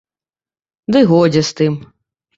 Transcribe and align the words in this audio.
Ды 0.95 0.99
годзе 1.11 1.41
з 1.51 1.57
тым. 1.61 1.73